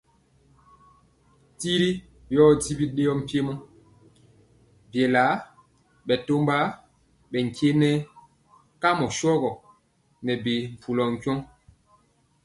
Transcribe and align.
Tiri 1.59 1.89
yɔ 2.35 2.43
di 2.61 2.71
bidɛɛɔ 2.79 3.13
mpiemo 3.21 3.53
biela 4.89 5.23
bɛtɔmba 6.07 6.57
bɛ 7.31 7.39
tyenɛ 7.55 7.89
kamɔ 8.81 9.05
shɔgɔ 9.17 9.51
nɛ 10.25 10.33
bi 10.43 10.55
mpulɔ 10.75 11.03
tyɔŋ. 11.21 11.39